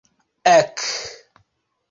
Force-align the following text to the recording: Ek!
Ek! 0.55 0.79